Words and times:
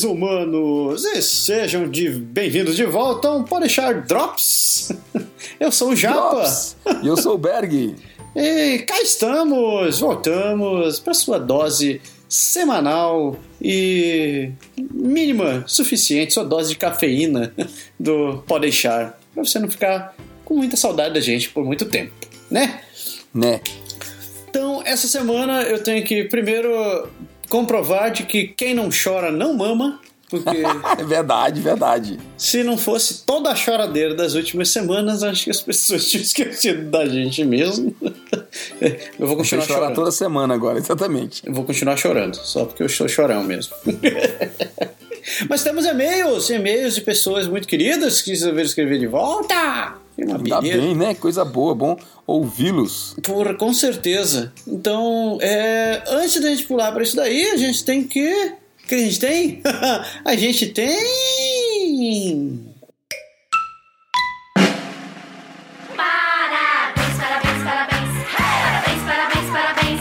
seres 0.00 0.04
humanos, 0.04 1.04
e 1.04 1.22
sejam 1.22 1.90
bem-vindos 2.20 2.74
de 2.74 2.84
volta 2.84 3.28
a 3.28 3.36
um 3.36 3.44
Podeixar 3.44 4.06
Drops. 4.06 4.92
Eu 5.60 5.70
sou 5.70 5.90
o 5.90 5.96
Japa. 5.96 6.44
E 7.02 7.06
eu 7.06 7.16
sou 7.16 7.34
o 7.34 7.38
Berg. 7.38 7.94
E 8.34 8.78
cá 8.86 9.00
estamos, 9.02 9.98
voltamos 9.98 10.98
para 10.98 11.12
sua 11.12 11.38
dose 11.38 12.00
semanal 12.28 13.36
e 13.60 14.52
mínima, 14.78 15.64
suficiente, 15.66 16.32
sua 16.32 16.44
dose 16.44 16.70
de 16.70 16.76
cafeína 16.76 17.52
do 18.00 18.42
Podeixar, 18.46 19.18
para 19.34 19.44
você 19.44 19.58
não 19.58 19.70
ficar 19.70 20.16
com 20.44 20.56
muita 20.56 20.76
saudade 20.76 21.14
da 21.14 21.20
gente 21.20 21.50
por 21.50 21.64
muito 21.64 21.84
tempo, 21.84 22.14
né? 22.50 22.80
Né. 23.34 23.60
Então, 24.48 24.82
essa 24.84 25.06
semana 25.06 25.62
eu 25.62 25.82
tenho 25.82 26.04
que 26.04 26.24
primeiro 26.24 27.08
comprovar 27.50 28.10
de 28.12 28.22
que 28.22 28.46
quem 28.48 28.72
não 28.72 28.88
chora 28.88 29.30
não 29.30 29.52
mama. 29.54 30.00
Porque 30.30 30.48
É 30.96 31.04
verdade, 31.04 31.60
verdade. 31.60 32.18
se 32.38 32.62
não 32.62 32.78
fosse 32.78 33.24
toda 33.26 33.50
a 33.50 33.56
choradeira 33.56 34.14
das 34.14 34.34
últimas 34.34 34.68
semanas, 34.68 35.24
acho 35.24 35.44
que 35.44 35.50
as 35.50 35.60
pessoas 35.60 36.06
tinham 36.08 36.22
esquecido 36.22 36.88
da 36.88 37.04
gente 37.04 37.44
mesmo. 37.44 37.94
Eu 39.18 39.26
vou 39.26 39.36
continuar 39.36 39.64
chorar 39.66 39.78
chorando. 39.80 39.94
toda 39.96 40.10
semana 40.12 40.54
agora, 40.54 40.78
exatamente. 40.78 41.42
Eu 41.44 41.52
vou 41.52 41.64
continuar 41.64 41.96
chorando, 41.96 42.36
só 42.36 42.64
porque 42.64 42.82
eu 42.82 42.86
estou 42.86 43.08
chorão 43.08 43.44
mesmo. 43.44 43.74
Mas 45.48 45.62
temos 45.62 45.84
e-mails, 45.84 46.48
e-mails 46.50 46.94
de 46.94 47.02
pessoas 47.02 47.46
muito 47.46 47.68
queridas 47.68 48.22
que 48.22 48.30
resolveram 48.30 48.66
escrever 48.66 48.98
de 48.98 49.06
volta. 49.06 49.99
Uma 50.24 50.36
Ainda 50.36 50.60
beleza. 50.60 50.80
bem, 50.80 50.94
né? 50.94 51.14
Coisa 51.14 51.44
boa, 51.44 51.74
bom 51.74 51.96
ouvi-los. 52.26 53.16
Por, 53.22 53.56
com 53.56 53.72
certeza. 53.74 54.52
Então, 54.66 55.38
é, 55.40 56.02
antes 56.08 56.40
da 56.40 56.48
gente 56.50 56.64
pular 56.64 56.92
para 56.92 57.02
isso 57.02 57.16
daí, 57.16 57.50
a 57.50 57.56
gente 57.56 57.84
tem 57.84 58.04
que. 58.04 58.28
O 58.84 58.86
que 58.86 58.94
a 58.94 58.98
gente 58.98 59.18
tem? 59.20 59.60
a 60.24 60.36
gente 60.36 60.66
tem. 60.68 60.96
Parabéns, 65.96 67.16
parabéns, 67.18 67.62
parabéns. 67.64 68.10
Parabéns, 68.36 69.02
parabéns, 69.02 69.50
parabéns. 69.50 70.00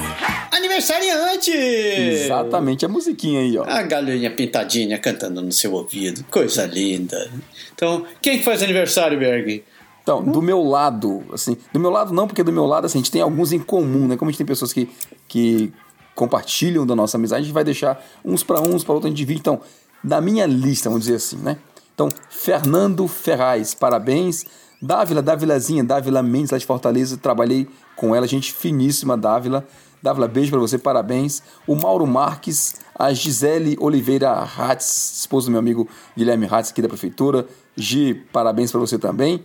Aniversariante! 0.52 1.52
Exatamente, 1.52 2.86
a 2.86 2.90
musiquinha 2.90 3.40
aí, 3.42 3.58
ó. 3.58 3.64
A 3.64 3.82
galinha 3.84 4.32
pintadinha 4.32 4.98
cantando 5.00 5.42
no 5.42 5.52
seu 5.52 5.74
ouvido. 5.74 6.24
Coisa 6.30 6.66
linda. 6.66 7.32
Então, 7.74 8.06
quem 8.22 8.38
que 8.38 8.44
faz 8.44 8.62
aniversário, 8.64 9.18
Berg? 9.20 9.64
Então, 10.10 10.24
do 10.24 10.42
meu 10.42 10.64
lado, 10.64 11.24
assim, 11.32 11.56
do 11.72 11.80
meu 11.80 11.92
lado 11.92 12.12
não, 12.12 12.26
porque 12.26 12.42
do 12.42 12.52
meu 12.52 12.66
lado, 12.66 12.86
assim, 12.86 12.98
a 12.98 13.02
gente 13.02 13.12
tem 13.12 13.22
alguns 13.22 13.52
em 13.52 13.60
comum, 13.60 14.08
né? 14.08 14.18
Como 14.18 14.28
a 14.28 14.32
gente 14.32 14.40
tem 14.40 14.48
pessoas 14.48 14.74
que, 14.74 14.90
que 15.28 15.72
compartilham 16.16 16.84
da 16.84 16.96
nossa 16.96 17.16
amizade, 17.16 17.42
a 17.42 17.44
gente 17.44 17.54
vai 17.54 17.64
deixar 17.64 18.04
uns 18.26 18.42
para 18.42 18.60
uns, 18.60 18.84
para 18.84 18.96
outros, 18.96 19.06
a 19.06 19.10
gente 19.10 19.18
divide. 19.20 19.42
Então, 19.42 19.62
da 20.04 20.20
minha 20.20 20.48
lista, 20.48 20.90
vamos 20.90 21.06
dizer 21.06 21.18
assim, 21.18 21.38
né? 21.38 21.60
Então, 21.94 22.10
Fernando 22.28 23.08
Ferraz, 23.08 23.76
parabéns. 23.76 24.46
Dávila, 24.82 25.22
Dávilazinha, 25.22 25.84
Dávila 25.84 26.24
Mendes, 26.24 26.50
lá 26.50 26.58
de 26.58 26.66
Fortaleza, 26.66 27.16
trabalhei 27.16 27.68
com 27.96 28.16
ela, 28.16 28.26
gente 28.26 28.52
finíssima, 28.52 29.16
Dávila. 29.16 29.64
Dávila, 30.02 30.28
beijo 30.28 30.50
pra 30.50 30.60
você, 30.60 30.80
parabéns. 30.80 31.44
O 31.68 31.76
Mauro 31.76 32.08
Marques, 32.08 32.78
a 32.98 33.14
Gisele 33.14 33.78
Oliveira 33.80 34.34
Ratz, 34.34 35.20
esposa 35.20 35.48
do 35.48 35.52
meu 35.52 35.60
amigo 35.60 35.88
Guilherme 36.18 36.48
Ratz, 36.48 36.72
aqui 36.72 36.82
da 36.82 36.88
prefeitura. 36.88 37.46
Gi, 37.76 38.16
parabéns 38.34 38.72
pra 38.72 38.80
você 38.80 38.98
também. 38.98 39.44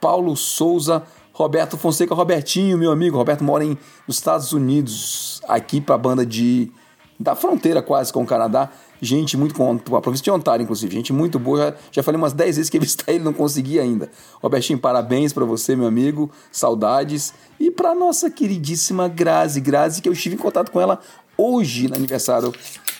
Paulo 0.00 0.36
Souza, 0.36 1.02
Roberto 1.32 1.76
Fonseca, 1.76 2.14
Robertinho, 2.14 2.76
meu 2.76 2.90
amigo. 2.90 3.16
Roberto 3.16 3.44
mora 3.44 3.64
em, 3.64 3.76
nos 4.06 4.16
Estados 4.16 4.52
Unidos, 4.52 5.40
aqui 5.48 5.80
pra 5.80 5.96
banda 5.96 6.24
de. 6.24 6.70
da 7.18 7.34
fronteira 7.34 7.82
quase 7.82 8.12
com 8.12 8.22
o 8.22 8.26
Canadá. 8.26 8.70
Gente 9.02 9.36
muito 9.36 9.54
com 9.54 9.96
a 9.96 10.00
província 10.02 10.24
de 10.24 10.30
Ontário, 10.30 10.62
inclusive. 10.62 10.94
Gente 10.94 11.12
muito 11.12 11.38
boa. 11.38 11.58
Já, 11.58 11.74
já 11.92 12.02
falei 12.02 12.20
umas 12.20 12.34
10 12.34 12.56
vezes 12.56 12.70
que 12.70 12.78
visitar 12.78 13.10
ele, 13.10 13.24
não 13.24 13.32
consegui 13.32 13.80
ainda. 13.80 14.10
Robertinho, 14.42 14.78
parabéns 14.78 15.32
pra 15.32 15.44
você, 15.44 15.74
meu 15.74 15.86
amigo. 15.86 16.30
Saudades. 16.52 17.32
E 17.58 17.70
pra 17.70 17.94
nossa 17.94 18.30
queridíssima 18.30 19.08
Grazi. 19.08 19.60
Grazi, 19.60 20.02
que 20.02 20.08
eu 20.08 20.12
estive 20.12 20.34
em 20.34 20.38
contato 20.38 20.70
com 20.70 20.80
ela 20.80 21.00
hoje, 21.38 21.88
no 21.88 21.96
aniversário 21.96 22.52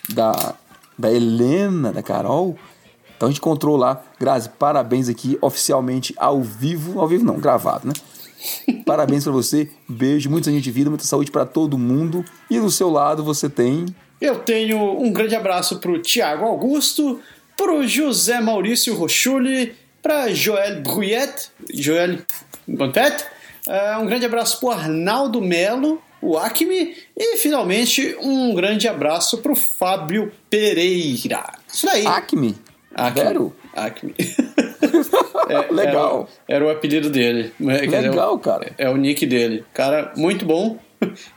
da, 0.08 0.54
da 0.98 1.12
Helena, 1.12 1.92
da 1.92 2.02
Carol. 2.02 2.56
Então 3.20 3.28
a 3.28 3.30
gente 3.32 3.40
encontrou 3.40 3.76
lá. 3.76 4.02
Grazi, 4.18 4.48
parabéns 4.48 5.06
aqui, 5.06 5.36
oficialmente, 5.42 6.14
ao 6.16 6.40
vivo. 6.40 6.98
Ao 6.98 7.06
vivo 7.06 7.22
não, 7.22 7.38
gravado, 7.38 7.86
né? 7.86 7.92
Parabéns 8.86 9.24
pra 9.24 9.32
você. 9.34 9.68
Beijo, 9.86 10.30
muita 10.30 10.50
gente 10.50 10.64
de 10.64 10.70
vida, 10.70 10.88
muita 10.88 11.04
saúde 11.04 11.30
pra 11.30 11.44
todo 11.44 11.76
mundo. 11.76 12.24
E 12.50 12.58
do 12.58 12.70
seu 12.70 12.88
lado 12.88 13.22
você 13.22 13.50
tem. 13.50 13.84
Eu 14.22 14.38
tenho 14.38 14.98
um 14.98 15.12
grande 15.12 15.36
abraço 15.36 15.80
pro 15.80 16.00
Tiago 16.00 16.46
Augusto, 16.46 17.20
pro 17.58 17.86
José 17.86 18.40
Maurício 18.40 18.96
Rochuli, 18.96 19.76
pra 20.00 20.32
Joel 20.32 20.80
Bruyet, 20.80 21.50
Joel 21.74 22.20
Bonpet, 22.66 23.22
eh, 23.68 23.98
um 23.98 24.06
grande 24.06 24.24
abraço 24.24 24.58
pro 24.60 24.70
Arnaldo 24.70 25.42
Melo, 25.42 26.00
o 26.22 26.38
Acme, 26.38 26.96
e 27.14 27.36
finalmente 27.36 28.16
um 28.18 28.54
grande 28.54 28.88
abraço 28.88 29.38
pro 29.42 29.54
Fábio 29.54 30.32
Pereira. 30.48 31.52
Isso 31.70 31.84
daí. 31.84 32.06
Acme. 32.06 32.56
Acme. 32.94 33.22
Vero? 33.22 33.56
Acme. 33.74 34.14
Legal. 35.70 36.28
Era, 36.46 36.56
era 36.58 36.66
o 36.66 36.70
apelido 36.70 37.10
dele. 37.10 37.52
Quer 37.58 37.86
dizer, 37.86 38.10
Legal, 38.10 38.38
cara. 38.38 38.72
É 38.78 38.88
o 38.88 38.96
nick 38.96 39.26
dele. 39.26 39.64
Cara, 39.72 40.12
muito 40.16 40.44
bom. 40.44 40.78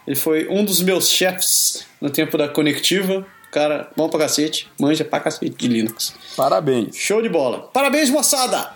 Ele 0.06 0.16
foi 0.16 0.48
um 0.50 0.64
dos 0.64 0.82
meus 0.82 1.10
chefs 1.10 1.86
no 2.02 2.10
tempo 2.10 2.38
da 2.38 2.48
Conectiva. 2.48 3.26
Cara, 3.52 3.92
bom 3.96 4.10
pra 4.10 4.20
cacete. 4.20 4.68
Manja 4.80 5.06
pra 5.06 5.20
cacete 5.20 5.56
de 5.56 5.68
Linux. 5.68 6.16
Parabéns. 6.36 6.96
Show 6.96 7.22
de 7.22 7.30
bola. 7.30 7.70
Parabéns, 7.72 8.10
moçada! 8.10 8.72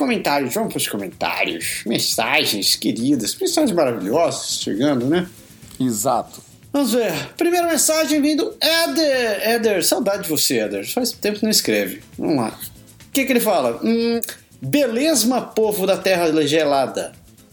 Comentários, 0.00 0.54
vamos 0.54 0.72
pros 0.72 0.88
comentários. 0.88 1.82
Mensagens 1.84 2.74
queridas, 2.74 3.36
mensagens 3.38 3.70
maravilhosas 3.70 4.58
chegando, 4.62 5.04
né? 5.04 5.28
Exato. 5.78 6.40
Vamos 6.72 6.94
ver. 6.94 7.12
Primeira 7.36 7.68
mensagem 7.68 8.18
vindo 8.22 8.56
Éder. 8.58 9.46
Éder, 9.46 9.84
saudade 9.84 10.22
de 10.22 10.30
você, 10.30 10.60
Éder. 10.60 10.90
Faz 10.90 11.12
tempo 11.12 11.40
que 11.40 11.44
não 11.44 11.50
escreve. 11.50 12.00
Vamos 12.16 12.36
lá. 12.36 12.58
O 13.08 13.12
que, 13.12 13.26
que 13.26 13.32
ele 13.32 13.40
fala? 13.40 13.78
Hum, 13.84 14.22
beleza, 14.58 15.38
povo 15.42 15.86
da 15.86 15.98
terra 15.98 16.32
gelada. 16.46 17.12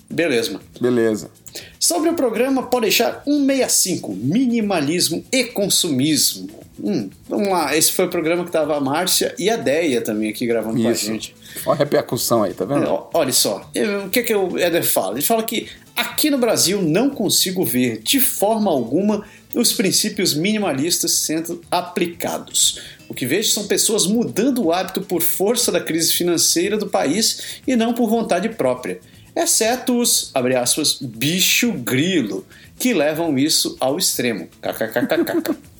Beleza. 0.09 0.57
Beleza. 0.79 1.29
Sobre 1.77 2.11
o 2.11 2.13
programa, 2.13 2.63
pode 2.63 2.83
deixar 2.83 3.23
165, 3.25 4.13
minimalismo 4.13 5.21
e 5.33 5.43
consumismo. 5.43 6.47
Hum, 6.89 7.09
vamos 7.27 7.49
lá, 7.49 7.75
esse 7.75 7.91
foi 7.91 8.05
o 8.05 8.09
programa 8.09 8.45
que 8.45 8.51
tava 8.51 8.77
a 8.77 8.79
Márcia 8.79 9.35
e 9.37 9.49
a 9.49 9.57
Deia 9.57 9.99
também 10.01 10.29
aqui 10.29 10.47
gravando 10.47 10.81
com 10.81 10.87
a 10.87 10.91
Isso. 10.93 11.05
gente. 11.05 11.35
Olha 11.65 11.75
a 11.75 11.79
repercussão 11.79 12.43
aí, 12.43 12.53
tá 12.53 12.63
vendo? 12.63 12.85
Ó, 12.87 13.09
Olha 13.13 13.33
só, 13.33 13.69
eu- 13.75 14.05
o 14.05 14.09
que, 14.09 14.23
que 14.23 14.33
o 14.33 14.57
Éder 14.57 14.85
fala? 14.85 15.15
Ele 15.15 15.21
fala 15.21 15.43
que 15.43 15.67
aqui 15.93 16.29
no 16.29 16.37
Brasil 16.37 16.81
não 16.81 17.09
consigo 17.09 17.65
ver 17.65 17.97
de 18.01 18.21
forma 18.21 18.71
alguma 18.71 19.25
os 19.53 19.73
princípios 19.73 20.33
minimalistas 20.33 21.11
sendo 21.11 21.61
aplicados. 21.69 22.79
O 23.09 23.13
que 23.13 23.25
vejo 23.25 23.49
são 23.49 23.67
pessoas 23.67 24.05
mudando 24.07 24.63
o 24.63 24.71
hábito 24.71 25.01
por 25.01 25.21
força 25.21 25.71
da 25.71 25.79
crise 25.81 26.13
financeira 26.13 26.77
do 26.77 26.87
país 26.87 27.59
e 27.67 27.75
não 27.75 27.93
por 27.93 28.09
vontade 28.09 28.47
própria. 28.49 28.99
Exceto 29.35 29.99
os, 29.99 30.31
abre 30.33 30.55
aspas, 30.55 30.97
bicho 31.01 31.71
grilo, 31.73 32.45
que 32.79 32.93
levam 32.93 33.37
isso 33.37 33.75
ao 33.79 33.97
extremo. 33.97 34.47
KKKKK. 34.61 35.55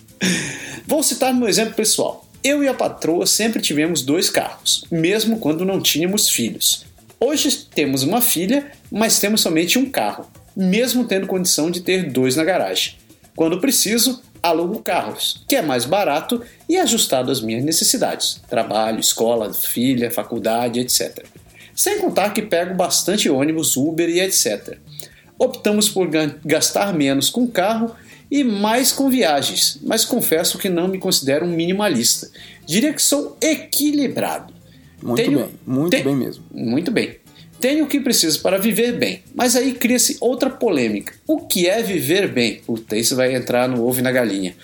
Vou 0.85 1.03
citar 1.03 1.33
meu 1.33 1.47
exemplo 1.47 1.73
pessoal. 1.73 2.25
Eu 2.43 2.63
e 2.63 2.67
a 2.67 2.73
patroa 2.73 3.25
sempre 3.25 3.61
tivemos 3.61 4.01
dois 4.01 4.29
carros, 4.29 4.85
mesmo 4.91 5.39
quando 5.39 5.65
não 5.65 5.81
tínhamos 5.81 6.29
filhos. 6.29 6.85
Hoje 7.19 7.51
temos 7.73 8.03
uma 8.03 8.21
filha, 8.21 8.71
mas 8.91 9.19
temos 9.19 9.41
somente 9.41 9.77
um 9.77 9.89
carro, 9.89 10.29
mesmo 10.55 11.03
tendo 11.05 11.27
condição 11.27 11.69
de 11.69 11.81
ter 11.81 12.09
dois 12.11 12.35
na 12.35 12.43
garagem. 12.43 12.95
Quando 13.35 13.59
preciso, 13.59 14.21
alugo 14.41 14.79
carros, 14.81 15.43
que 15.47 15.55
é 15.55 15.61
mais 15.61 15.83
barato 15.83 16.41
e 16.69 16.77
ajustado 16.77 17.31
às 17.31 17.41
minhas 17.41 17.63
necessidades: 17.63 18.39
trabalho, 18.49 18.99
escola, 18.99 19.53
filha, 19.53 20.09
faculdade, 20.11 20.79
etc. 20.79 21.25
Sem 21.75 21.99
contar 21.99 22.33
que 22.33 22.41
pego 22.41 22.73
bastante 22.75 23.29
ônibus, 23.29 23.75
Uber 23.75 24.09
e 24.09 24.19
etc. 24.19 24.77
Optamos 25.37 25.89
por 25.89 26.07
ga- 26.07 26.35
gastar 26.45 26.93
menos 26.93 27.29
com 27.29 27.47
carro 27.47 27.91
e 28.29 28.43
mais 28.43 28.91
com 28.91 29.09
viagens, 29.09 29.79
mas 29.83 30.03
confesso 30.05 30.57
que 30.57 30.69
não 30.69 30.87
me 30.87 30.97
considero 30.99 31.45
um 31.45 31.49
minimalista. 31.49 32.29
Diria 32.65 32.93
que 32.93 33.01
sou 33.01 33.37
equilibrado. 33.41 34.53
Muito 35.01 35.23
Tenho- 35.23 35.39
bem, 35.39 35.49
muito 35.65 36.03
bem 36.03 36.15
mesmo. 36.15 36.43
Muito 36.51 36.91
bem. 36.91 37.17
Tenho 37.59 37.85
o 37.85 37.87
que 37.87 37.99
preciso 37.99 38.41
para 38.41 38.57
viver 38.59 38.93
bem, 38.93 39.23
mas 39.33 39.55
aí 39.55 39.73
cria-se 39.73 40.17
outra 40.19 40.49
polêmica. 40.49 41.13
O 41.25 41.39
que 41.47 41.67
é 41.67 41.81
viver 41.81 42.31
bem? 42.31 42.61
Puta, 42.65 42.95
isso 42.95 43.15
vai 43.15 43.33
entrar 43.35 43.67
no 43.67 43.83
ovo 43.87 43.99
e 43.99 44.03
na 44.03 44.11
galinha. 44.11 44.55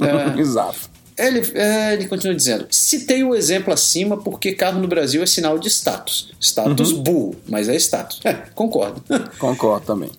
Ah, 0.00 0.34
Exato. 0.38 0.90
Ele, 1.16 1.42
é, 1.54 1.92
ele 1.92 2.06
continua 2.08 2.34
dizendo: 2.34 2.66
citei 2.70 3.22
o 3.22 3.34
exemplo 3.34 3.72
acima 3.72 4.16
porque 4.16 4.52
carro 4.52 4.80
no 4.80 4.88
Brasil 4.88 5.22
é 5.22 5.26
sinal 5.26 5.58
de 5.58 5.68
status. 5.68 6.32
Status 6.40 6.92
burro, 6.92 7.36
mas 7.48 7.68
é 7.68 7.76
status. 7.76 8.20
É, 8.24 8.32
concordo. 8.54 9.02
Concordo 9.38 9.84
também. 9.86 10.10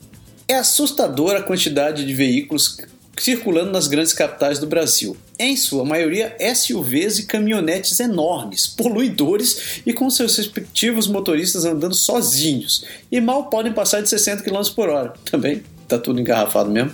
É 0.47 0.55
assustadora 0.55 1.39
a 1.39 1.43
quantidade 1.43 2.05
de 2.05 2.13
veículos 2.13 2.77
circulando 3.17 3.71
nas 3.71 3.87
grandes 3.87 4.13
capitais 4.13 4.59
do 4.59 4.67
Brasil. 4.67 5.15
Em 5.37 5.55
sua 5.55 5.83
maioria, 5.83 6.35
SUVs 6.55 7.19
e 7.19 7.25
caminhonetes 7.25 7.99
enormes, 7.99 8.67
poluidores 8.67 9.81
e 9.85 9.93
com 9.93 10.09
seus 10.09 10.37
respectivos 10.37 11.07
motoristas 11.07 11.65
andando 11.65 11.95
sozinhos 11.95 12.85
e 13.11 13.19
mal 13.19 13.45
podem 13.49 13.73
passar 13.73 14.01
de 14.01 14.09
60 14.09 14.43
km 14.43 14.61
por 14.75 14.89
hora. 14.89 15.13
Também 15.29 15.63
tá 15.87 15.97
tudo 15.97 16.19
engarrafado 16.19 16.69
mesmo. 16.69 16.93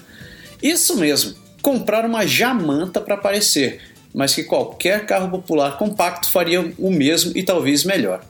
Isso 0.62 0.98
mesmo, 0.98 1.36
comprar 1.62 2.06
uma 2.06 2.26
jamanta 2.26 3.00
para 3.00 3.16
aparecer, 3.16 3.82
mas 4.14 4.34
que 4.34 4.44
qualquer 4.44 5.06
carro 5.06 5.30
popular 5.30 5.78
compacto 5.78 6.30
faria 6.30 6.74
o 6.78 6.92
mesmo 6.92 7.32
e 7.36 7.44
talvez 7.44 7.84
melhor. 7.84 8.22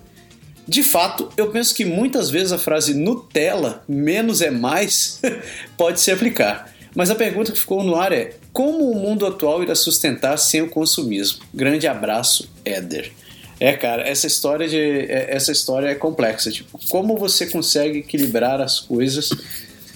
De 0.67 0.83
fato, 0.83 1.29
eu 1.37 1.49
penso 1.49 1.73
que 1.73 1.85
muitas 1.85 2.29
vezes 2.29 2.51
a 2.51 2.57
frase 2.57 2.93
Nutella, 2.93 3.83
menos 3.87 4.41
é 4.41 4.51
mais, 4.51 5.21
pode 5.77 6.01
se 6.01 6.11
aplicar. 6.11 6.75
Mas 6.97 7.11
a 7.11 7.15
pergunta 7.15 7.51
que 7.51 7.59
ficou 7.59 7.83
no 7.83 7.95
ar 7.95 8.11
é: 8.11 8.33
como 8.51 8.89
o 8.89 8.95
mundo 8.95 9.27
atual 9.27 9.61
irá 9.61 9.75
sustentar 9.75 10.35
sem 10.37 10.63
o 10.63 10.67
consumismo? 10.67 11.45
Grande 11.53 11.85
abraço, 11.85 12.49
Éder. 12.65 13.11
É, 13.59 13.73
cara, 13.73 14.01
essa 14.01 14.25
história 14.25 14.67
de 14.67 14.79
é- 14.79 15.27
essa 15.29 15.51
história 15.51 15.89
é 15.89 15.93
complexa, 15.95 16.51
tipo, 16.51 16.79
como 16.89 17.15
você 17.15 17.45
consegue 17.45 17.99
equilibrar 17.99 18.59
as 18.59 18.79
coisas 18.79 19.29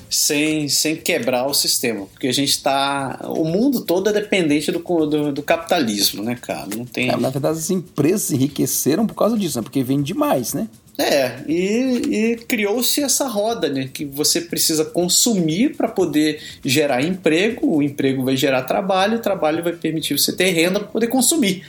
sem, 0.10 0.70
sem 0.70 0.96
quebrar 0.96 1.48
o 1.48 1.54
sistema? 1.56 2.06
Porque 2.06 2.28
a 2.28 2.34
gente 2.34 2.62
tá, 2.62 3.20
o 3.36 3.46
mundo 3.46 3.82
todo 3.82 4.08
é 4.10 4.14
dependente 4.14 4.72
do, 4.72 4.80
do, 4.80 5.32
do 5.32 5.42
capitalismo, 5.42 6.22
né, 6.22 6.38
cara? 6.40 6.68
Não 6.76 6.86
tem 6.86 7.10
É, 7.10 7.18
na 7.18 7.30
verdade, 7.32 7.58
as 7.58 7.72
empresas 7.72 8.32
enriqueceram 8.32 9.08
por 9.08 9.16
causa 9.16 9.36
disso, 9.36 9.58
né? 9.58 9.64
Porque 9.64 9.84
vende 9.84 10.04
demais, 10.04 10.54
né? 10.54 10.68
É, 10.98 11.40
e, 11.48 12.34
e 12.34 12.36
criou-se 12.48 13.02
essa 13.02 13.28
roda, 13.28 13.70
né? 13.70 13.90
Que 13.92 14.06
você 14.06 14.42
precisa 14.42 14.86
consumir 14.86 15.76
para 15.76 15.88
poder 15.88 16.42
gerar 16.64 17.02
emprego, 17.02 17.78
o 17.78 17.82
emprego 17.82 18.24
vai 18.24 18.36
gerar 18.36 18.64
trabalho, 18.64 19.18
o 19.18 19.22
trabalho 19.22 19.64
vai 19.64 19.74
permitir 19.74 20.18
você 20.18 20.36
ter 20.36 20.50
renda 20.52 20.80
para 20.80 20.90
poder 20.90 21.08
consumir. 21.08 21.64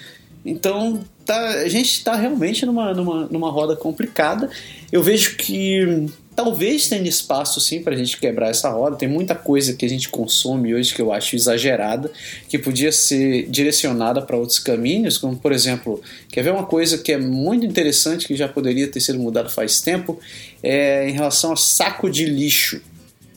Então, 0.44 1.00
tá, 1.24 1.38
a 1.60 1.69
gente 1.69 1.92
está 1.92 2.16
realmente 2.16 2.66
numa, 2.66 2.92
numa, 2.92 3.26
numa 3.26 3.50
roda 3.50 3.76
complicada. 3.76 4.50
Eu 4.90 5.02
vejo 5.02 5.36
que 5.36 6.08
talvez 6.34 6.88
tenha 6.88 7.08
espaço 7.08 7.61
sim 7.61 7.82
para 7.82 7.94
a 7.94 7.96
gente 7.96 8.19
quebrar 8.19 8.50
essa 8.50 8.69
roda. 8.70 8.96
Tem 8.96 9.08
muita 9.08 9.34
coisa 9.34 9.75
que 9.75 9.84
a 9.84 9.88
gente 9.88 10.08
consome 10.08 10.75
hoje 10.75 10.94
que 10.94 11.02
eu 11.02 11.12
acho 11.12 11.37
exagerada, 11.37 12.11
que 12.49 12.58
podia 12.58 12.90
ser 12.90 13.49
direcionada 13.49 14.23
para 14.23 14.37
outros 14.37 14.58
caminhos, 14.58 15.19
como 15.19 15.37
por 15.37 15.52
exemplo, 15.52 16.00
quer 16.29 16.43
ver 16.43 16.52
uma 16.52 16.67
coisa 16.67 16.99
que 16.99 17.12
é 17.12 17.19
muito 17.19 17.67
interessante 17.67 18.26
que 18.26 18.34
já 18.34 18.49
poderia 18.49 18.88
ter 18.88 19.00
sido 19.00 19.19
mudado 19.19 19.50
faz 19.50 19.81
tempo, 19.81 20.19
é 20.62 21.08
em 21.08 21.12
relação 21.12 21.52
a 21.52 21.56
saco 21.56 22.11
de 22.11 22.25
lixo. 22.25 22.81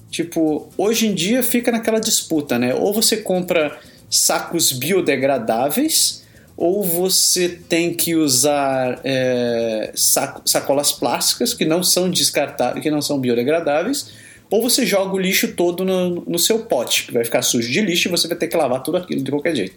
Tipo, 0.09 0.69
hoje 0.77 1.07
em 1.07 1.13
dia 1.13 1.43
fica 1.43 1.71
naquela 1.71 1.99
disputa, 1.99 2.57
né? 2.57 2.73
Ou 2.73 2.93
você 2.93 3.17
compra 3.17 3.77
sacos 4.09 4.71
biodegradáveis, 4.71 6.24
ou 6.57 6.83
você 6.83 7.49
tem 7.49 7.93
que 7.93 8.15
usar 8.15 9.01
é, 9.03 9.91
saco- 9.93 10.41
sacolas 10.45 10.91
plásticas 10.91 11.53
que 11.53 11.65
não 11.65 11.83
são 11.83 12.09
descartáveis, 12.09 12.81
que 12.81 12.89
não 12.89 13.01
são 13.01 13.19
biodegradáveis, 13.19 14.11
ou 14.49 14.61
você 14.61 14.85
joga 14.85 15.13
o 15.13 15.19
lixo 15.19 15.53
todo 15.53 15.83
no, 15.83 16.23
no 16.27 16.39
seu 16.39 16.59
pote, 16.59 17.07
que 17.07 17.13
vai 17.13 17.25
ficar 17.25 17.41
sujo 17.41 17.69
de 17.69 17.81
lixo 17.81 18.07
e 18.07 18.11
você 18.11 18.27
vai 18.27 18.37
ter 18.37 18.47
que 18.47 18.55
lavar 18.55 18.81
tudo 18.83 18.97
aquilo 18.97 19.21
de 19.21 19.31
qualquer 19.31 19.55
jeito. 19.55 19.75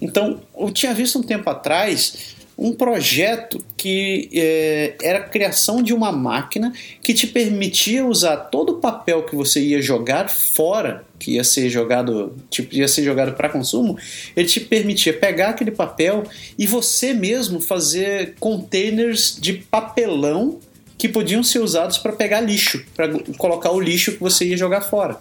Então, 0.00 0.40
eu 0.58 0.70
tinha 0.70 0.94
visto 0.94 1.18
um 1.18 1.22
tempo 1.22 1.48
atrás 1.50 2.36
um 2.58 2.72
projeto 2.72 3.64
que 3.76 4.28
é, 4.34 4.96
era 5.00 5.18
a 5.20 5.22
criação 5.22 5.80
de 5.80 5.94
uma 5.94 6.10
máquina 6.10 6.72
que 7.00 7.14
te 7.14 7.28
permitia 7.28 8.04
usar 8.04 8.36
todo 8.36 8.70
o 8.70 8.74
papel 8.80 9.22
que 9.22 9.36
você 9.36 9.60
ia 9.60 9.80
jogar 9.80 10.28
fora, 10.28 11.04
que 11.20 11.36
ia 11.36 11.44
ser 11.44 11.70
jogado, 11.70 12.34
tipo, 12.50 12.74
ia 12.74 12.88
ser 12.88 13.04
jogado 13.04 13.36
para 13.36 13.48
consumo, 13.48 13.96
ele 14.36 14.48
te 14.48 14.58
permitia 14.58 15.12
pegar 15.12 15.50
aquele 15.50 15.70
papel 15.70 16.24
e 16.58 16.66
você 16.66 17.14
mesmo 17.14 17.60
fazer 17.60 18.34
containers 18.40 19.38
de 19.40 19.52
papelão 19.52 20.58
que 20.98 21.08
podiam 21.08 21.44
ser 21.44 21.60
usados 21.60 21.96
para 21.98 22.10
pegar 22.10 22.40
lixo, 22.40 22.84
para 22.96 23.08
colocar 23.36 23.70
o 23.70 23.78
lixo 23.78 24.12
que 24.12 24.20
você 24.20 24.46
ia 24.46 24.56
jogar 24.56 24.80
fora. 24.80 25.16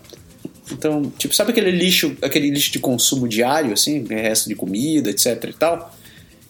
Então, 0.71 1.03
tipo, 1.19 1.35
sabe 1.35 1.51
aquele 1.51 1.69
lixo, 1.69 2.17
aquele 2.21 2.49
lixo 2.49 2.71
de 2.71 2.79
consumo 2.79 3.27
diário, 3.27 3.73
assim, 3.73 4.03
resto 4.05 4.49
de 4.49 4.55
comida, 4.55 5.11
etc 5.11 5.43
e 5.43 5.53
tal? 5.53 5.96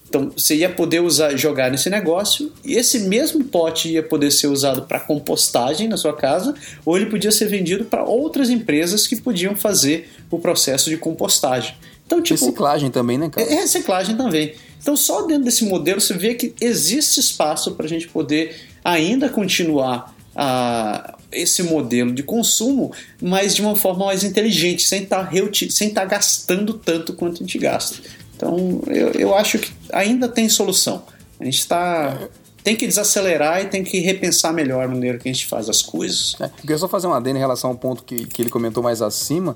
Então, 0.09 0.31
você 0.36 0.56
ia 0.56 0.69
poder 0.69 1.01
usar, 1.01 1.36
jogar 1.36 1.69
nesse 1.69 1.89
negócio, 1.89 2.51
e 2.63 2.74
esse 2.75 3.00
mesmo 3.00 3.44
pote 3.44 3.89
ia 3.89 4.01
poder 4.01 4.31
ser 4.31 4.48
usado 4.48 4.83
para 4.83 5.00
compostagem 5.00 5.88
na 5.88 5.98
sua 5.98 6.15
casa, 6.15 6.56
ou 6.86 6.95
ele 6.95 7.07
podia 7.07 7.31
ser 7.31 7.48
vendido 7.48 7.83
para 7.86 8.04
outras 8.04 8.50
empresas 8.50 9.06
que 9.06 9.18
podiam 9.18 9.56
fazer 9.56 10.09
o 10.31 10.39
processo 10.39 10.89
de 10.89 10.98
compostagem. 10.98 11.75
Então, 12.06 12.21
tipo, 12.21 12.39
Reciclagem 12.39 12.89
também, 12.89 13.18
né, 13.18 13.30
cara? 13.30 13.45
é 13.45 13.56
reciclagem 13.56 14.15
também. 14.15 14.54
Então, 14.81 14.95
só 14.95 15.24
dentro 15.24 15.44
desse 15.44 15.65
modelo 15.65 16.00
você 16.00 16.13
vê 16.13 16.33
que 16.33 16.53
existe 16.62 17.19
espaço 17.19 17.74
para 17.74 17.86
a 17.86 17.89
gente 17.89 18.07
poder 18.07 18.56
ainda 18.83 19.27
continuar 19.27 20.15
a, 20.33 21.18
esse 21.31 21.63
modelo 21.63 22.13
de 22.13 22.24
consumo, 22.24 22.94
mas 23.21 23.53
de 23.53 23.62
uma 23.62 23.75
forma 23.75 24.06
mais 24.06 24.24
inteligente, 24.24 24.83
sem 24.83 25.03
estar 25.03 25.30
sem 25.69 25.89
tá 25.89 26.06
gastando 26.06 26.75
tanto 26.75 27.12
quanto 27.12 27.36
a 27.36 27.39
gente 27.39 27.57
gasta. 27.57 27.98
Então, 28.38 28.81
eu, 28.88 29.12
eu 29.13 29.36
acho 29.36 29.57
que 29.57 29.74
ainda 29.92 30.30
tem 30.30 30.48
solução. 30.48 31.04
A 31.39 31.44
gente 31.44 31.57
está. 31.57 32.18
Tem 32.63 32.75
que 32.75 32.86
desacelerar 32.86 33.62
e 33.62 33.68
tem 33.68 33.84
que 33.84 34.00
repensar 34.00 34.54
melhor 34.54 34.84
a 34.84 34.88
maneira 34.88 35.18
que 35.18 35.28
a 35.28 35.31
gente 35.31 35.48
faz 35.48 35.69
as 35.69 35.81
coisas. 35.81 36.36
É, 36.39 36.45
eu 36.45 36.50
queria 36.62 36.78
só 36.78 36.88
fazer 36.88 37.07
uma 37.07 37.18
adenda 37.18 37.38
em 37.38 37.42
relação 37.42 37.72
ao 37.72 37.78
ponto 37.78 38.04
que, 38.04 38.28
que 38.28 38.42
ele 38.42 38.50
comentou 38.50 38.84
mais 38.84 39.01
acima. 39.01 39.56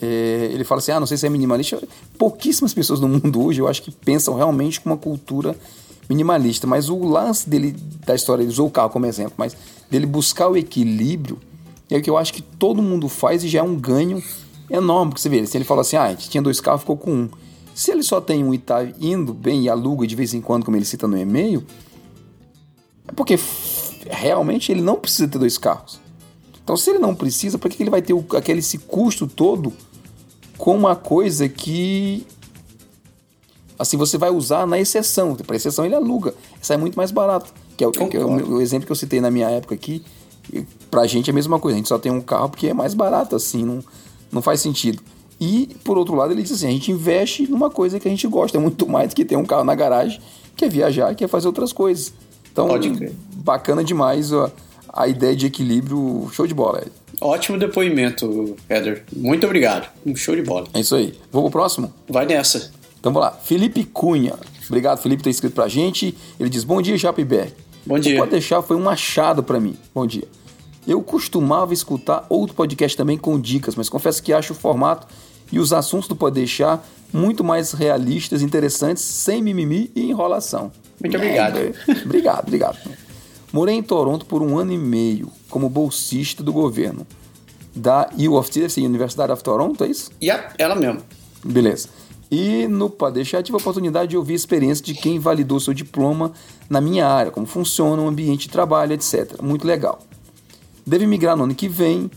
É, 0.00 0.48
ele 0.52 0.64
fala 0.64 0.80
assim: 0.80 0.92
ah, 0.92 1.00
não 1.00 1.06
sei 1.06 1.16
se 1.16 1.26
é 1.26 1.30
minimalista. 1.30 1.80
Pouquíssimas 2.18 2.74
pessoas 2.74 3.00
no 3.00 3.08
mundo 3.08 3.44
hoje 3.44 3.60
eu 3.60 3.68
acho 3.68 3.82
que 3.82 3.90
pensam 3.90 4.34
realmente 4.34 4.80
com 4.80 4.90
uma 4.90 4.96
cultura 4.96 5.54
minimalista. 6.08 6.66
Mas 6.66 6.88
o 6.88 6.98
lance 7.04 7.48
dele, 7.48 7.76
da 8.04 8.14
história, 8.14 8.42
ele 8.42 8.50
usou 8.50 8.66
o 8.66 8.70
carro 8.70 8.90
como 8.90 9.06
exemplo, 9.06 9.34
mas 9.36 9.56
dele 9.90 10.06
buscar 10.06 10.48
o 10.48 10.56
equilíbrio 10.56 11.38
é 11.90 11.98
o 11.98 12.02
que 12.02 12.10
eu 12.10 12.18
acho 12.18 12.32
que 12.32 12.42
todo 12.42 12.82
mundo 12.82 13.08
faz 13.08 13.42
e 13.44 13.48
já 13.48 13.60
é 13.60 13.62
um 13.62 13.76
ganho 13.76 14.22
enorme. 14.70 15.12
Porque 15.12 15.22
você 15.22 15.28
vê, 15.28 15.46
se 15.46 15.56
ele 15.56 15.64
fala 15.64 15.82
assim: 15.82 15.96
ah, 15.96 16.04
a 16.04 16.10
gente 16.10 16.30
tinha 16.30 16.42
dois 16.42 16.60
carros, 16.60 16.80
ficou 16.80 16.96
com 16.96 17.10
um. 17.10 17.28
Se 17.78 17.92
ele 17.92 18.02
só 18.02 18.20
tem 18.20 18.42
um 18.42 18.52
e 18.52 18.58
tá 18.58 18.84
indo 19.00 19.32
bem 19.32 19.62
e 19.62 19.68
aluga 19.68 20.04
de 20.04 20.16
vez 20.16 20.34
em 20.34 20.40
quando, 20.40 20.64
como 20.64 20.76
ele 20.76 20.84
cita 20.84 21.06
no 21.06 21.16
e-mail, 21.16 21.64
é 23.06 23.12
porque 23.12 23.38
realmente 24.10 24.72
ele 24.72 24.80
não 24.82 24.96
precisa 24.96 25.28
ter 25.28 25.38
dois 25.38 25.56
carros. 25.56 26.00
Então, 26.64 26.76
se 26.76 26.90
ele 26.90 26.98
não 26.98 27.14
precisa, 27.14 27.56
por 27.56 27.70
que 27.70 27.80
ele 27.80 27.88
vai 27.90 28.02
ter 28.02 28.12
o- 28.14 28.24
aquele 28.36 28.58
esse 28.58 28.78
custo 28.78 29.28
todo 29.28 29.72
com 30.56 30.74
uma 30.76 30.96
coisa 30.96 31.48
que 31.48 32.26
assim 33.78 33.96
você 33.96 34.18
vai 34.18 34.30
usar 34.30 34.66
na 34.66 34.78
exceção? 34.78 35.36
Para 35.36 35.54
exceção 35.54 35.84
ele 35.86 35.94
aluga, 35.94 36.34
sai 36.60 36.76
muito 36.78 36.96
mais 36.96 37.12
barato. 37.12 37.52
Que 37.76 37.84
é, 37.84 37.86
o, 37.86 37.92
que 37.92 38.16
é 38.16 38.24
o, 38.24 38.54
o 38.56 38.60
exemplo 38.60 38.86
que 38.86 38.92
eu 38.92 38.96
citei 38.96 39.20
na 39.20 39.30
minha 39.30 39.48
época 39.50 39.76
aqui. 39.76 40.04
E 40.52 40.62
Pra 40.90 41.06
gente 41.06 41.30
é 41.30 41.32
a 41.32 41.34
mesma 41.34 41.60
coisa, 41.60 41.76
a 41.76 41.78
gente 41.78 41.88
só 41.88 41.96
tem 41.98 42.10
um 42.10 42.20
carro 42.20 42.48
porque 42.48 42.66
é 42.66 42.74
mais 42.74 42.92
barato, 42.92 43.36
assim, 43.36 43.64
não, 43.64 43.84
não 44.32 44.42
faz 44.42 44.60
sentido. 44.60 45.00
E, 45.40 45.76
por 45.84 45.96
outro 45.96 46.14
lado, 46.14 46.32
ele 46.32 46.42
diz 46.42 46.52
assim: 46.52 46.66
a 46.66 46.70
gente 46.70 46.90
investe 46.90 47.46
numa 47.46 47.70
coisa 47.70 48.00
que 48.00 48.08
a 48.08 48.10
gente 48.10 48.26
gosta 48.26 48.58
muito 48.58 48.88
mais 48.88 49.10
do 49.10 49.16
que 49.16 49.24
ter 49.24 49.36
um 49.36 49.44
carro 49.44 49.64
na 49.64 49.74
garagem, 49.74 50.20
que 50.56 50.64
é 50.64 50.68
viajar, 50.68 51.14
que 51.14 51.24
é 51.24 51.28
fazer 51.28 51.46
outras 51.46 51.72
coisas. 51.72 52.12
Então, 52.52 52.68
bacana 53.36 53.84
demais 53.84 54.32
a, 54.32 54.50
a 54.92 55.06
ideia 55.06 55.36
de 55.36 55.46
equilíbrio, 55.46 56.28
show 56.32 56.46
de 56.46 56.54
bola. 56.54 56.84
Ótimo 57.20 57.58
depoimento, 57.58 58.56
Heather. 58.68 59.04
Muito 59.14 59.44
obrigado. 59.44 59.88
Um 60.04 60.14
show 60.14 60.34
de 60.34 60.42
bola. 60.42 60.66
É 60.74 60.80
isso 60.80 60.94
aí. 60.94 61.14
Vamos 61.32 61.50
pro 61.50 61.60
próximo? 61.60 61.92
Vai 62.08 62.26
nessa. 62.26 62.72
Então 62.98 63.12
vamos 63.12 63.28
lá. 63.28 63.32
Felipe 63.32 63.84
Cunha. 63.84 64.34
Obrigado, 64.66 64.98
Felipe, 64.98 65.20
por 65.20 65.24
ter 65.24 65.30
escrito 65.30 65.54
pra 65.54 65.68
gente. 65.68 66.16
Ele 66.38 66.48
diz: 66.50 66.64
Bom 66.64 66.82
dia, 66.82 66.96
Japibé. 66.96 67.52
Bom 67.86 67.98
dia. 67.98 68.18
Pode 68.18 68.32
deixar, 68.32 68.60
foi 68.60 68.76
um 68.76 68.88
achado 68.88 69.42
pra 69.42 69.58
mim. 69.58 69.76
Bom 69.94 70.06
dia. 70.06 70.24
Eu 70.86 71.02
costumava 71.02 71.74
escutar 71.74 72.26
outro 72.28 72.54
podcast 72.54 72.96
também 72.96 73.18
com 73.18 73.38
dicas, 73.38 73.74
mas 73.74 73.88
confesso 73.88 74.22
que 74.22 74.32
acho 74.32 74.52
o 74.52 74.56
formato 74.56 75.06
e 75.52 75.58
os 75.58 75.72
assuntos 75.72 76.08
do 76.08 76.16
Pode 76.16 76.34
Deixar 76.34 76.86
muito 77.12 77.42
mais 77.42 77.72
realistas, 77.72 78.42
interessantes, 78.42 79.02
sem 79.02 79.42
mimimi 79.42 79.90
e 79.94 80.10
enrolação. 80.10 80.70
Muito 81.00 81.16
obrigado. 81.16 81.56
É, 81.58 81.72
obrigado, 82.04 82.46
obrigado. 82.46 82.78
Morei 83.52 83.74
em 83.74 83.82
Toronto 83.82 84.26
por 84.26 84.42
um 84.42 84.58
ano 84.58 84.72
e 84.72 84.78
meio 84.78 85.30
como 85.48 85.68
bolsista 85.68 86.42
do 86.42 86.52
governo 86.52 87.06
da 87.74 88.10
U 88.18 88.34
of 88.34 88.50
T, 88.50 88.60
deve 88.60 88.72
ser 88.72 88.82
Universidade 88.82 89.32
of 89.32 89.42
Toronto, 89.42 89.84
é 89.84 89.88
isso? 89.88 90.10
Yep, 90.22 90.54
ela 90.58 90.74
mesmo. 90.74 91.00
Beleza. 91.44 91.88
E 92.30 92.66
no 92.68 92.90
Padeixar 92.90 93.42
tive 93.42 93.56
a 93.56 93.60
oportunidade 93.60 94.10
de 94.10 94.16
ouvir 94.16 94.34
a 94.34 94.36
experiência 94.36 94.84
de 94.84 94.92
quem 94.92 95.18
validou 95.18 95.58
seu 95.58 95.72
diploma 95.72 96.32
na 96.68 96.80
minha 96.80 97.06
área, 97.06 97.30
como 97.30 97.46
funciona 97.46 98.02
o 98.02 98.08
ambiente 98.08 98.42
de 98.42 98.50
trabalho, 98.50 98.92
etc. 98.92 99.40
Muito 99.40 99.66
legal. 99.66 100.00
Deve 100.88 101.06
migrar 101.06 101.36
no 101.36 101.44
ano 101.44 101.54
que 101.54 101.68
vem 101.68 102.10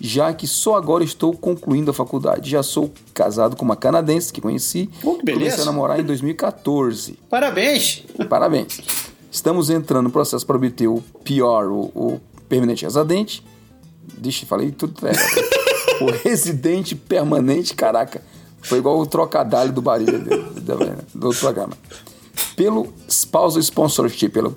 já 0.00 0.32
que 0.32 0.46
só 0.46 0.76
agora 0.76 1.02
estou 1.04 1.36
concluindo 1.36 1.90
a 1.90 1.94
faculdade. 1.94 2.50
Já 2.50 2.62
sou 2.62 2.90
casado 3.12 3.56
com 3.56 3.64
uma 3.64 3.76
canadense 3.76 4.32
que 4.32 4.40
conheci. 4.40 4.88
Pô, 5.02 5.16
que 5.16 5.24
beleza. 5.24 5.56
Comecei 5.56 5.62
a 5.62 5.66
namorar 5.66 6.00
em 6.00 6.04
2014. 6.04 7.18
Parabéns! 7.28 8.04
Parabéns. 8.28 8.80
Estamos 9.30 9.70
entrando 9.70 10.04
no 10.04 10.10
processo 10.10 10.46
para 10.46 10.56
obter 10.56 10.86
o 10.86 11.02
PR, 11.24 11.68
o, 11.70 11.90
o 11.94 12.20
permanente 12.48 12.84
residente. 12.84 13.44
Deixa, 14.16 14.46
falei 14.46 14.70
tudo. 14.70 14.94
É, 15.06 15.12
o 16.02 16.10
residente 16.10 16.94
permanente, 16.94 17.74
caraca. 17.74 18.22
Foi 18.62 18.78
igual 18.78 18.98
o 18.98 19.06
trocadilho 19.06 19.72
do 19.72 19.82
Barilha 19.82 20.18
do, 20.18 20.60
do, 20.60 21.30
do 21.30 21.34
programa. 21.34 21.76
Pelo 22.56 22.92
spousal 23.08 23.60
sponsorship, 23.60 24.30
pelo, 24.30 24.56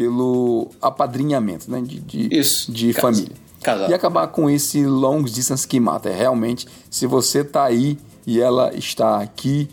pelo 0.00 0.68
apadrinhamento 0.80 1.70
né, 1.70 1.82
de, 1.82 2.00
de, 2.00 2.34
Isso, 2.34 2.72
de 2.72 2.94
casa- 2.94 3.02
família. 3.02 3.36
casado. 3.62 3.90
E 3.90 3.92
acabar 3.92 4.26
com 4.28 4.48
esse 4.48 4.82
long 4.86 5.22
distance 5.22 5.68
que 5.68 5.78
mata. 5.78 6.08
É 6.08 6.16
realmente, 6.16 6.66
se 6.90 7.06
você 7.06 7.44
tá 7.44 7.64
aí 7.64 7.98
e 8.26 8.40
ela 8.40 8.74
está 8.74 9.20
aqui, 9.20 9.68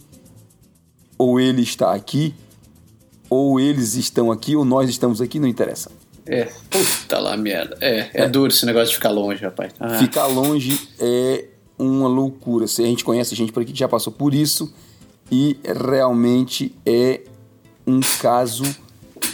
ou 1.17 1.39
ele 1.39 1.61
está 1.61 1.93
aqui, 1.93 2.35
ou 3.29 3.57
eles 3.57 3.95
estão 3.95 4.29
aqui, 4.33 4.53
ou 4.53 4.65
nós 4.65 4.89
estamos 4.89 5.21
aqui, 5.21 5.39
não 5.39 5.47
interessa. 5.47 5.89
É, 6.25 6.49
puta 6.69 7.19
lá 7.19 7.37
merda. 7.37 7.77
É, 7.79 8.09
é, 8.13 8.27
duro 8.27 8.51
esse 8.51 8.65
negócio 8.65 8.89
de 8.89 8.95
ficar 8.95 9.11
longe, 9.11 9.41
rapaz. 9.41 9.71
Ah, 9.79 9.97
Ficar 9.97 10.27
longe 10.27 10.89
é 10.99 11.45
uma 11.79 12.09
loucura. 12.09 12.65
A 12.65 12.67
gente 12.67 13.05
conhece 13.05 13.33
gente 13.33 13.53
por 13.53 13.63
aqui 13.63 13.71
que 13.71 13.79
já 13.79 13.87
passou 13.87 14.11
por 14.11 14.33
isso 14.33 14.73
e 15.31 15.57
realmente 15.63 16.75
é 16.85 17.21
um 17.85 18.01
caso 18.19 18.63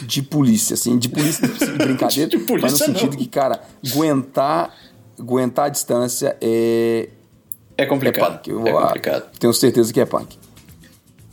de 0.02 0.22
polícia, 0.22 0.74
assim, 0.74 0.98
de 0.98 1.08
polícia 1.08 1.46
de 1.48 1.66
brincadeira, 1.78 2.30
De 2.30 2.38
polícia, 2.38 2.62
mas 2.62 2.72
no 2.72 2.78
sentido 2.86 3.12
não. 3.12 3.18
que, 3.18 3.26
cara, 3.26 3.60
aguentar, 3.86 4.74
aguentar 5.18 5.66
a 5.66 5.68
distância 5.68 6.36
é 6.40 7.08
é 7.76 7.82
é 7.82 7.86
complicado. 7.86 8.38
punk. 8.38 8.48
Eu, 8.50 8.66
é 8.66 8.72
complicado. 8.72 9.30
tenho 9.38 9.52
certeza 9.52 9.92
que 9.92 10.00
é 10.00 10.04
punk. 10.06 10.38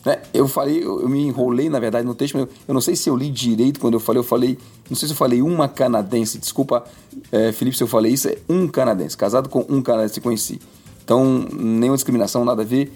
Né, 0.03 0.19
Eu 0.33 0.47
falei, 0.47 0.83
eu 0.83 1.01
eu 1.01 1.07
me 1.09 1.21
enrolei, 1.21 1.69
na 1.69 1.79
verdade, 1.79 2.05
no 2.07 2.15
texto, 2.15 2.33
mas 2.33 2.47
eu, 2.47 2.49
eu 2.69 2.73
não 2.73 2.81
sei 2.81 2.95
se 2.95 3.07
eu 3.09 3.15
li 3.15 3.29
direito 3.29 3.79
quando 3.79 3.93
eu 3.93 3.99
falei, 3.99 4.19
eu 4.19 4.23
falei, 4.23 4.57
não 4.89 4.95
sei 4.97 5.07
se 5.07 5.13
eu 5.13 5.17
falei 5.17 5.41
uma 5.43 5.67
canadense, 5.67 6.39
desculpa, 6.39 6.83
é, 7.31 7.51
Felipe, 7.51 7.77
se 7.77 7.83
eu 7.83 7.87
falei 7.87 8.11
isso, 8.13 8.27
é 8.27 8.37
um 8.49 8.67
canadense, 8.67 9.15
casado 9.15 9.47
com 9.49 9.63
um 9.69 9.79
canadense 9.81 10.15
que 10.15 10.21
conheci. 10.21 10.59
Então, 11.03 11.45
nenhuma 11.53 11.95
discriminação, 11.95 12.43
nada 12.43 12.63
a 12.63 12.65
ver. 12.65 12.91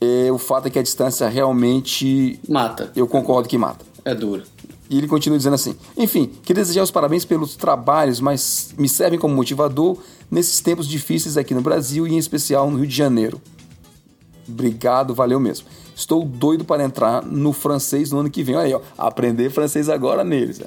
É, 0.00 0.30
o 0.32 0.38
fato 0.38 0.66
é 0.66 0.70
que 0.70 0.78
a 0.78 0.82
distância 0.82 1.28
realmente, 1.28 2.38
Mata. 2.48 2.90
eu 2.96 3.06
concordo 3.06 3.48
que 3.48 3.56
mata. 3.56 3.84
É 4.04 4.14
duro. 4.14 4.42
E 4.90 4.98
ele 4.98 5.08
continua 5.08 5.38
dizendo 5.38 5.54
assim: 5.54 5.74
Enfim, 5.96 6.30
queria 6.42 6.62
desejar 6.62 6.82
os 6.82 6.90
parabéns 6.90 7.24
pelos 7.24 7.56
trabalhos, 7.56 8.20
mas 8.20 8.74
me 8.78 8.88
servem 8.88 9.18
como 9.18 9.34
motivador 9.34 9.96
nesses 10.30 10.60
tempos 10.60 10.86
difíceis 10.86 11.36
aqui 11.36 11.54
no 11.54 11.60
Brasil 11.62 12.06
e 12.06 12.12
em 12.14 12.18
especial 12.18 12.70
no 12.70 12.76
Rio 12.78 12.86
de 12.86 12.94
Janeiro. 12.94 13.40
Obrigado, 14.48 15.14
valeu 15.14 15.40
mesmo. 15.40 15.66
Estou 15.96 16.24
doido 16.24 16.64
para 16.64 16.84
entrar 16.84 17.22
no 17.24 17.52
francês 17.52 18.10
no 18.10 18.18
ano 18.18 18.30
que 18.30 18.42
vem. 18.42 18.56
Olha 18.56 18.66
aí, 18.66 18.74
ó, 18.74 18.80
aprender 18.98 19.48
francês 19.50 19.88
agora 19.88 20.22
neles. 20.24 20.58
né? 20.58 20.66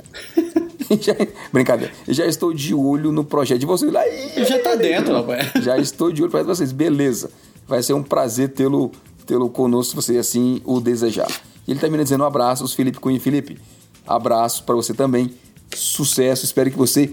Já- 1.02 1.14
Brincadeira. 1.52 1.94
Já 2.08 2.26
estou 2.26 2.54
de 2.54 2.74
olho 2.74 3.12
no 3.12 3.24
projeto 3.24 3.60
de 3.60 3.66
vocês. 3.66 3.94
Aí, 3.94 4.46
Já 4.46 4.58
tá 4.60 4.74
dentro, 4.76 5.14
rapaz. 5.14 5.52
já 5.62 5.78
estou 5.78 6.12
de 6.12 6.24
olho 6.24 6.32
para 6.32 6.44
vocês. 6.44 6.72
Beleza. 6.72 7.30
Vai 7.68 7.84
ser 7.84 7.94
um 7.94 8.02
prazer 8.02 8.50
tê-lo 8.50 8.92
tê-lo 9.26 9.50
conosco 9.50 10.02
se 10.02 10.12
você 10.14 10.18
assim 10.18 10.62
o 10.64 10.80
desejar. 10.80 11.28
E 11.68 11.72
ele 11.72 11.80
termina 11.82 12.02
dizendo 12.02 12.24
um 12.24 12.28
abraços, 12.28 12.74
Felipe 12.74 12.98
Cunha. 12.98 13.20
Felipe, 13.20 13.60
abraço 14.08 14.64
para 14.64 14.76
você 14.76 14.94
também. 14.94 15.32
Sucesso. 15.76 16.46
Espero 16.46 16.72
que 16.72 16.78
você 16.78 17.12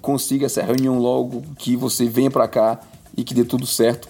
consiga 0.00 0.46
essa 0.46 0.62
reunião 0.62 0.98
logo, 0.98 1.42
que 1.58 1.74
você 1.76 2.06
venha 2.06 2.30
para 2.30 2.46
cá 2.46 2.80
e 3.16 3.24
que 3.24 3.32
dê 3.34 3.44
tudo 3.44 3.66
certo. 3.66 4.08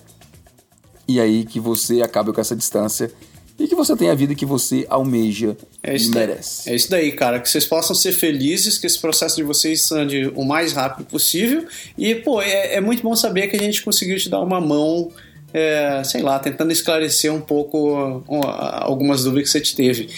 E 1.06 1.20
aí 1.20 1.44
que 1.44 1.60
você 1.60 2.02
acabe 2.02 2.32
com 2.32 2.40
essa 2.40 2.56
distância 2.56 3.12
e 3.58 3.68
que 3.68 3.74
você 3.74 3.94
tenha 3.96 4.10
a 4.10 4.14
vida 4.16 4.34
que 4.34 4.44
você 4.46 4.84
almeja 4.88 5.56
É 5.82 5.92
e 5.92 5.96
isso, 5.96 6.10
daí. 6.10 6.26
merece. 6.26 6.68
é 6.70 6.74
isso 6.74 6.90
daí, 6.90 7.12
cara. 7.12 7.38
Que 7.38 7.48
vocês 7.48 7.64
possam 7.66 7.94
ser 7.94 8.10
felizes, 8.12 8.78
que 8.78 8.86
esse 8.86 8.98
processo 8.98 9.36
de 9.36 9.44
vocês 9.44 9.92
ande 9.92 10.32
o 10.34 10.44
mais 10.44 10.72
rápido 10.72 11.06
possível. 11.06 11.64
E, 11.96 12.16
pô, 12.16 12.42
é, 12.42 12.74
é 12.74 12.80
muito 12.80 13.02
bom 13.02 13.14
saber 13.14 13.46
que 13.48 13.56
a 13.56 13.62
gente 13.62 13.82
conseguiu 13.84 14.18
te 14.18 14.28
dar 14.28 14.40
uma 14.40 14.60
mão, 14.60 15.12
é, 15.54 16.02
sei 16.02 16.20
lá, 16.20 16.37
tentando 16.40 16.73
esclarecer 16.73 17.32
um 17.32 17.40
pouco 17.40 18.25
algumas 18.28 19.23
dúvidas 19.23 19.44
que 19.44 19.50
você 19.52 19.61
te 19.61 19.76
teve. 19.76 20.08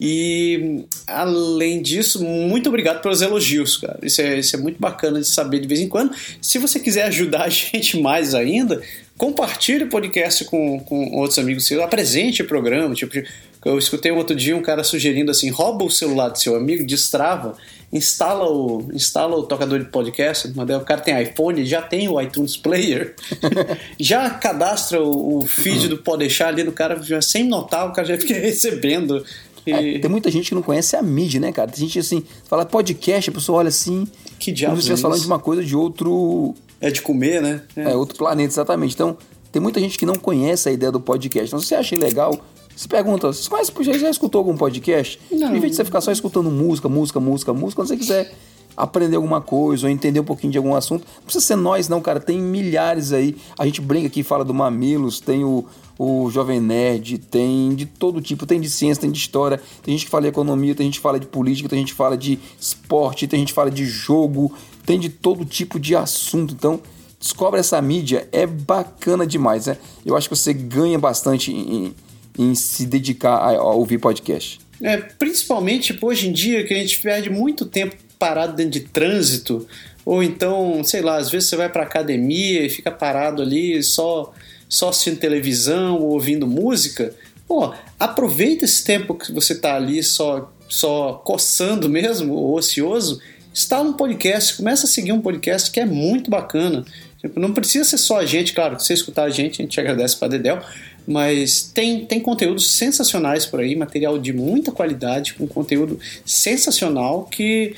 E, 0.00 0.86
além 1.06 1.82
disso, 1.82 2.24
muito 2.24 2.70
obrigado 2.70 3.02
pelos 3.02 3.20
elogios, 3.20 3.76
cara. 3.76 3.98
Isso 4.02 4.22
é, 4.22 4.38
isso 4.38 4.56
é 4.56 4.58
muito 4.58 4.80
bacana 4.80 5.20
de 5.20 5.26
saber 5.26 5.60
de 5.60 5.68
vez 5.68 5.80
em 5.80 5.88
quando. 5.88 6.16
Se 6.40 6.58
você 6.58 6.80
quiser 6.80 7.02
ajudar 7.04 7.42
a 7.42 7.48
gente 7.50 8.00
mais 8.00 8.34
ainda, 8.34 8.80
compartilhe 9.18 9.84
o 9.84 9.88
podcast 9.90 10.46
com, 10.46 10.80
com 10.80 11.14
outros 11.16 11.38
amigos 11.38 11.66
seus, 11.66 11.82
apresente 11.82 12.40
o 12.40 12.46
programa. 12.46 12.94
Tipo, 12.94 13.22
eu 13.66 13.78
escutei 13.78 14.10
um 14.10 14.16
outro 14.16 14.34
dia 14.34 14.56
um 14.56 14.62
cara 14.62 14.82
sugerindo 14.82 15.30
assim: 15.30 15.50
rouba 15.50 15.84
o 15.84 15.90
celular 15.90 16.30
do 16.30 16.38
seu 16.38 16.56
amigo, 16.56 16.86
destrava, 16.86 17.54
instala 17.92 18.50
o, 18.50 18.88
instala 18.92 19.36
o 19.36 19.42
tocador 19.44 19.78
de 19.78 19.86
podcast. 19.86 20.48
O 20.48 20.84
cara 20.84 21.00
tem 21.00 21.22
iPhone, 21.22 21.64
já 21.64 21.82
tem 21.82 22.08
o 22.08 22.20
iTunes 22.20 22.56
Player, 22.56 23.14
já 23.98 24.28
cadastra 24.30 25.02
o, 25.02 25.38
o 25.38 25.46
feed 25.46 25.88
do 25.88 25.98
Pode 25.98 26.20
deixar 26.20 26.48
ali 26.48 26.62
no 26.62 26.72
cara, 26.72 27.02
já, 27.02 27.20
sem 27.20 27.44
notar, 27.44 27.88
o 27.88 27.92
cara 27.92 28.08
já 28.08 28.18
fica 28.18 28.34
recebendo. 28.38 29.24
E, 29.66 29.72
É, 29.72 29.98
tem 29.98 30.10
muita 30.10 30.30
gente 30.30 30.48
que 30.48 30.54
não 30.54 30.62
conhece 30.62 30.94
a 30.96 31.02
mídia, 31.02 31.40
né, 31.40 31.50
cara? 31.50 31.70
Tem 31.70 31.80
gente 31.80 31.98
assim, 31.98 32.22
fala 32.44 32.64
podcast, 32.64 33.30
a 33.30 33.32
pessoa 33.32 33.58
olha 33.58 33.68
assim. 33.68 34.06
Que 34.38 34.54
se 34.56 34.64
estivesse 34.64 34.92
é 34.92 34.96
falando 34.96 35.20
de 35.20 35.26
uma 35.26 35.38
coisa 35.38 35.64
de 35.64 35.74
outro. 35.74 36.54
é 36.80 36.90
de 36.90 37.02
comer, 37.02 37.42
né? 37.42 37.62
É, 37.74 37.96
outro 37.96 38.16
planeta, 38.16 38.52
exatamente. 38.52 38.94
Então, 38.94 39.16
tem 39.50 39.60
muita 39.60 39.80
gente 39.80 39.98
que 39.98 40.06
não 40.06 40.14
conhece 40.14 40.68
a 40.68 40.72
ideia 40.72 40.92
do 40.92 41.00
podcast. 41.00 41.48
Então, 41.48 41.58
se 41.58 41.66
você 41.66 41.74
acha 41.74 41.96
legal, 41.96 42.38
se 42.76 42.86
pergunta, 42.86 43.32
você 43.32 43.48
conhece, 43.48 43.72
já, 43.80 43.92
já 43.94 44.10
escutou 44.10 44.38
algum 44.38 44.54
podcast? 44.54 45.18
Não. 45.32 45.56
Em 45.56 45.60
vez 45.60 45.72
de 45.72 45.76
você 45.76 45.84
ficar 45.84 46.02
só 46.02 46.12
escutando 46.12 46.50
música, 46.50 46.90
música, 46.90 47.18
música, 47.18 47.54
música, 47.54 47.80
quando 47.80 47.88
você 47.88 47.96
quiser 47.96 48.34
aprender 48.76 49.16
alguma 49.16 49.40
coisa 49.40 49.86
ou 49.86 49.90
entender 49.90 50.20
um 50.20 50.24
pouquinho 50.24 50.52
de 50.52 50.58
algum 50.58 50.74
assunto, 50.74 51.06
não 51.16 51.22
precisa 51.22 51.42
ser 51.42 51.56
nós, 51.56 51.88
não, 51.88 52.02
cara. 52.02 52.20
Tem 52.20 52.38
milhares 52.38 53.14
aí. 53.14 53.34
A 53.58 53.64
gente 53.64 53.80
brinca 53.80 54.08
aqui, 54.08 54.22
fala 54.22 54.44
do 54.44 54.52
Mamilos, 54.52 55.20
tem 55.20 55.42
o, 55.42 55.64
o 55.98 56.30
Jovem 56.30 56.60
Nerd, 56.60 57.16
tem 57.16 57.74
de 57.74 57.86
todo 57.86 58.20
tipo, 58.20 58.44
tem 58.44 58.60
de 58.60 58.68
ciência, 58.68 59.00
tem 59.00 59.10
de 59.10 59.18
história, 59.18 59.58
tem 59.82 59.96
gente 59.96 60.04
que 60.04 60.10
fala 60.10 60.24
de 60.24 60.28
economia, 60.28 60.74
tem 60.74 60.84
gente 60.84 60.96
que 60.96 61.02
fala 61.02 61.18
de 61.18 61.26
política, 61.26 61.70
tem 61.70 61.78
gente 61.78 61.92
que 61.92 61.96
fala 61.96 62.14
de 62.14 62.38
esporte, 62.60 63.26
tem 63.26 63.40
gente 63.40 63.48
que 63.48 63.54
fala 63.54 63.70
de 63.70 63.86
jogo, 63.86 64.52
tem 64.84 65.00
de 65.00 65.08
todo 65.08 65.46
tipo 65.46 65.80
de 65.80 65.96
assunto. 65.96 66.52
Então, 66.52 66.78
descobre 67.18 67.58
essa 67.58 67.80
mídia, 67.80 68.28
é 68.30 68.46
bacana 68.46 69.26
demais, 69.26 69.64
né? 69.64 69.78
Eu 70.04 70.14
acho 70.14 70.28
que 70.28 70.36
você 70.36 70.52
ganha 70.52 70.98
bastante 70.98 71.50
em, 71.50 71.94
em 72.38 72.54
se 72.54 72.86
dedicar 72.86 73.36
a, 73.36 73.56
a 73.56 73.72
ouvir 73.74 73.98
podcast. 73.98 74.58
É, 74.82 74.96
principalmente 74.96 75.92
tipo, 75.92 76.06
hoje 76.06 76.28
em 76.28 76.32
dia 76.32 76.64
que 76.64 76.74
a 76.74 76.76
gente 76.76 77.00
perde 77.00 77.30
muito 77.30 77.64
tempo 77.64 77.96
parado 78.18 78.54
dentro 78.54 78.72
de 78.72 78.80
trânsito, 78.80 79.66
ou 80.04 80.22
então, 80.22 80.84
sei 80.84 81.02
lá, 81.02 81.16
às 81.16 81.30
vezes 81.30 81.48
você 81.48 81.56
vai 81.56 81.68
pra 81.68 81.82
academia 81.82 82.64
e 82.64 82.70
fica 82.70 82.90
parado 82.90 83.42
ali 83.42 83.82
só, 83.82 84.32
só 84.68 84.90
assistindo 84.90 85.18
televisão 85.18 86.00
ou 86.00 86.12
ouvindo 86.12 86.46
música. 86.46 87.12
Pô, 87.48 87.74
aproveita 87.98 88.64
esse 88.64 88.84
tempo 88.84 89.14
que 89.14 89.32
você 89.32 89.54
tá 89.54 89.74
ali 89.74 90.02
só, 90.02 90.52
só 90.68 91.14
coçando 91.24 91.88
mesmo, 91.88 92.34
ou 92.34 92.56
ocioso, 92.56 93.20
instala 93.52 93.88
um 93.88 93.94
podcast, 93.94 94.56
começa 94.56 94.86
a 94.86 94.88
seguir 94.88 95.12
um 95.12 95.20
podcast 95.20 95.70
que 95.70 95.80
é 95.80 95.84
muito 95.84 96.30
bacana. 96.30 96.84
Tipo, 97.20 97.40
não 97.40 97.52
precisa 97.52 97.84
ser 97.84 97.98
só 97.98 98.20
a 98.20 98.26
gente, 98.26 98.52
claro, 98.52 98.78
se 98.78 98.86
você 98.86 98.94
escutar 98.94 99.24
a 99.24 99.30
gente, 99.30 99.60
a 99.60 99.64
gente 99.64 99.80
agradece 99.80 100.16
pra 100.16 100.28
Dedel, 100.28 100.62
mas 101.06 101.70
tem, 101.72 102.04
tem 102.04 102.20
conteúdos 102.20 102.72
sensacionais 102.72 103.46
por 103.46 103.60
aí, 103.60 103.76
material 103.76 104.18
de 104.18 104.32
muita 104.32 104.72
qualidade, 104.72 105.34
com 105.34 105.46
conteúdo 105.46 105.98
sensacional 106.24 107.24
que 107.24 107.74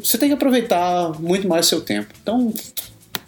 você 0.00 0.18
tem 0.18 0.28
que 0.28 0.34
aproveitar 0.34 1.18
muito 1.20 1.48
mais 1.48 1.66
o 1.66 1.68
seu 1.68 1.80
tempo. 1.80 2.12
Então, 2.20 2.52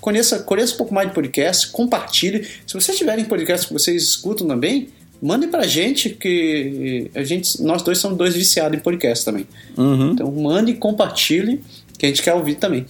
conheça, 0.00 0.40
conheça 0.40 0.74
um 0.74 0.76
pouco 0.76 0.92
mais 0.92 1.08
de 1.08 1.14
podcast, 1.14 1.68
compartilhe. 1.68 2.46
Se 2.66 2.74
vocês 2.74 2.98
tiverem 2.98 3.24
podcast 3.24 3.68
que 3.68 3.72
vocês 3.72 4.02
escutam 4.02 4.46
também, 4.46 4.88
mandem 5.22 5.48
pra 5.48 5.66
gente, 5.66 6.10
que 6.10 7.10
a 7.14 7.22
gente, 7.22 7.62
nós 7.62 7.82
dois 7.82 7.98
somos 7.98 8.18
dois 8.18 8.34
viciados 8.34 8.76
em 8.76 8.82
podcast 8.82 9.24
também. 9.24 9.46
Uhum. 9.76 10.12
Então, 10.12 10.30
mande 10.32 10.72
e 10.72 10.74
compartilhe, 10.74 11.62
que 11.96 12.04
a 12.04 12.08
gente 12.08 12.22
quer 12.22 12.34
ouvir 12.34 12.56
também. 12.56 12.84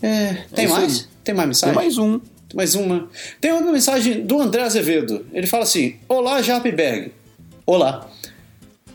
É, 0.00 0.44
tem 0.54 0.64
isso 0.64 0.74
mais? 0.74 1.08
Tem 1.24 1.34
mais 1.34 1.48
mensagem? 1.48 1.74
Tem 1.74 1.84
mais 1.84 1.98
um. 1.98 2.20
Mais 2.54 2.74
uma. 2.74 3.08
Tem 3.40 3.52
uma 3.52 3.72
mensagem 3.72 4.24
do 4.24 4.40
André 4.40 4.62
Azevedo. 4.62 5.26
Ele 5.32 5.46
fala 5.46 5.64
assim: 5.64 5.96
Olá, 6.08 6.42
Japberg. 6.42 7.12
Olá. 7.66 8.08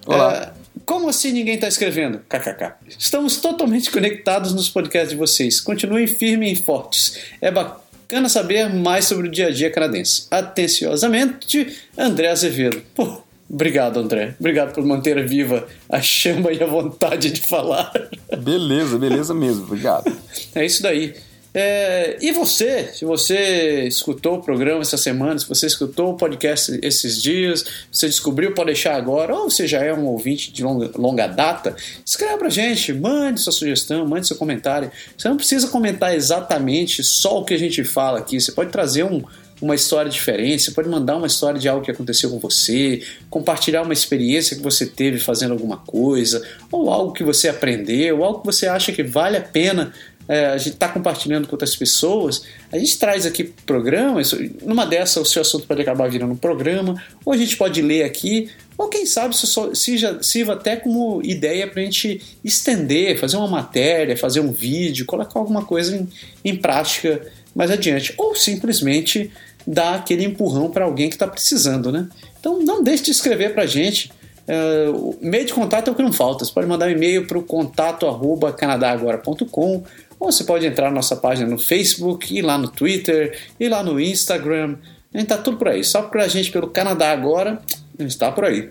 Olá. 0.06 0.54
É, 0.54 0.58
como 0.86 1.10
assim 1.10 1.32
ninguém 1.32 1.58
tá 1.58 1.68
escrevendo? 1.68 2.20
KKK. 2.30 2.76
Estamos 2.98 3.38
totalmente 3.38 3.92
conectados 3.92 4.54
nos 4.54 4.70
podcasts 4.70 5.10
de 5.10 5.18
vocês. 5.18 5.60
Continuem 5.60 6.08
firmes 6.08 6.60
e 6.60 6.62
fortes. 6.62 7.20
É 7.42 7.52
bacana 7.52 8.30
saber 8.30 8.74
mais 8.74 9.06
sobre 9.06 9.28
o 9.28 9.32
dia 9.32 9.48
a 9.48 9.52
dia 9.52 9.70
canadense. 9.70 10.28
Atenciosamente, 10.32 11.76
André 11.98 12.30
Azevedo. 12.30 12.82
Pô, 12.96 13.22
obrigado, 13.50 14.00
André. 14.00 14.36
Obrigado 14.40 14.74
por 14.74 14.86
manter 14.86 15.28
viva 15.28 15.68
a 15.90 16.02
chama 16.02 16.54
e 16.54 16.64
a 16.64 16.66
vontade 16.66 17.32
de 17.32 17.42
falar. 17.42 17.92
Beleza, 18.40 18.98
beleza 18.98 19.34
mesmo. 19.34 19.64
Obrigado. 19.64 20.16
É 20.56 20.66
isso 20.66 20.82
daí. 20.82 21.14
É, 21.54 22.18
e 22.22 22.32
você, 22.32 22.90
se 22.94 23.06
você 23.06 23.86
escutou 23.88 24.36
o 24.36 24.42
programa 24.42 24.82
essa 24.82 24.98
semana, 24.98 25.40
se 25.40 25.48
você 25.48 25.66
escutou 25.66 26.12
o 26.12 26.18
podcast 26.18 26.78
esses 26.84 27.22
dias, 27.22 27.66
você 27.92 28.08
descobriu, 28.08 28.54
pode 28.54 28.68
deixar 28.68 28.96
agora, 28.96 29.34
ou 29.34 29.50
você 29.50 29.66
já 29.66 29.84
é 29.84 29.94
um 29.94 30.06
ouvinte 30.06 30.52
de 30.52 30.64
longa, 30.64 30.92
longa 30.96 31.28
data, 31.28 31.76
escreva 32.06 32.38
pra 32.38 32.50
gente, 32.50 32.94
mande 32.94 33.42
sua 33.42 33.54
sugestão, 33.54 34.06
mande 34.06 34.28
seu 34.28 34.36
comentário. 34.36 34.92
Você 35.18 35.30
não 35.30 35.38
precisa 35.38 35.68
comentar 35.68 36.14
exatamente 36.14 37.04
só 37.04 37.40
o 37.40 37.46
que 37.46 37.54
a 37.54 37.60
gente 37.60 37.84
fala 37.84 38.20
aqui, 38.20 38.40
você 38.40 38.52
pode 38.52 38.72
trazer 38.72 39.04
um, 39.04 39.24
uma 39.62 39.74
história 39.74 40.12
diferente, 40.12 40.64
você 40.64 40.72
pode 40.72 40.90
mandar 40.90 41.18
uma 41.18 41.28
história 41.28 41.60
de 41.60 41.68
algo 41.68 41.84
que 41.84 41.92
aconteceu 41.92 42.30
com 42.30 42.40
você, 42.40 43.02
compartilhar 43.30 43.82
uma 43.82 43.94
experiência 43.94 44.56
que 44.56 44.62
você 44.62 44.86
teve 44.86 45.20
fazendo 45.20 45.54
alguma 45.54 45.78
coisa, 45.78 46.46
ou 46.72 46.92
algo 46.92 47.14
que 47.14 47.24
você 47.24 47.50
aprendeu, 47.50 48.20
ou 48.20 48.26
algo 48.26 48.42
que 48.42 48.46
você 48.46 48.68
acha 48.68 48.92
que 48.92 49.02
vale 49.02 49.38
a 49.38 49.42
pena 49.42 49.94
é, 50.28 50.48
a 50.48 50.58
gente 50.58 50.74
está 50.74 50.90
compartilhando 50.90 51.48
com 51.48 51.56
outras 51.56 51.76
pessoas, 51.76 52.44
a 52.72 52.78
gente 52.78 52.98
traz 53.00 53.26
aqui 53.26 53.44
programas, 53.44 54.34
numa 54.62 54.86
dessas 54.86 55.18
o 55.18 55.26
seu 55.26 55.42
assunto 55.42 55.66
pode 55.66 55.82
acabar 55.82 56.10
virando 56.10 56.34
um 56.34 56.38
programa, 56.38 57.02
ou 57.24 57.34
a 57.34 57.38
gente 57.38 57.56
pode 57.56 57.82
ler 57.82 58.04
aqui, 58.04 58.50
ou 58.78 58.90
quem 58.90 59.06
sabe 59.06 59.34
isso 59.34 59.76
seja, 59.76 60.22
sirva 60.22 60.54
até 60.54 60.76
como 60.76 61.22
ideia 61.24 61.68
para 61.68 61.82
a 61.82 61.86
gente 61.86 62.22
estender, 62.44 63.18
fazer 63.18 63.38
uma 63.38 63.48
matéria, 63.48 64.16
fazer 64.16 64.40
um 64.40 64.52
vídeo, 64.52 65.06
colocar 65.06 65.40
alguma 65.40 65.66
coisa 65.66 65.96
em, 65.96 66.08
em 66.44 66.56
prática 66.56 67.22
mais 67.56 67.72
adiante, 67.72 68.14
ou 68.18 68.36
simplesmente 68.36 69.32
dar 69.66 69.96
aquele 69.96 70.24
empurrão 70.24 70.70
para 70.70 70.86
alguém 70.86 71.10
que 71.10 71.16
está 71.16 71.28
precisando, 71.28 71.92
né? 71.92 72.08
Então 72.40 72.60
não 72.60 72.84
deixe 72.84 73.04
de 73.04 73.12
escrever 73.12 73.54
para 73.54 73.64
a 73.64 73.68
gente. 73.68 74.12
Uh, 74.48 75.18
meio 75.20 75.46
de 75.46 75.54
contato 75.54 75.90
é 75.90 75.92
o 75.92 75.96
que 75.96 76.02
não 76.02 76.14
falta. 76.14 76.46
Você 76.46 76.54
pode 76.54 76.68
mandar 76.68 76.88
um 76.88 76.92
e-mail 76.92 77.28
para 77.28 77.38
o 77.38 77.44
contato 77.44 78.06
arroba 78.06 78.54
canadagora.com 78.54 79.84
ou 80.20 80.32
você 80.32 80.44
pode 80.44 80.66
entrar 80.66 80.86
na 80.86 80.96
nossa 80.96 81.16
página 81.16 81.50
no 81.50 81.60
Facebook, 81.60 82.36
ir 82.36 82.42
lá 82.42 82.58
no 82.58 82.68
Twitter, 82.68 83.38
ir 83.60 83.70
lá 83.70 83.84
no 83.84 84.00
Instagram. 84.00 84.78
A 85.14 85.18
gente 85.18 85.28
tá 85.28 85.38
tudo 85.38 85.58
por 85.58 85.68
aí. 85.68 85.84
Só 85.84 86.02
para 86.02 86.24
a 86.24 86.28
gente 86.28 86.52
pelo 86.52 86.68
Canadá 86.68 87.12
agora, 87.12 87.62
está 88.00 88.32
por 88.32 88.46
aí. 88.46 88.70